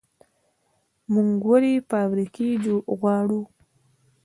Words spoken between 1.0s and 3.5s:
موږ ولې فابریکې غواړو؟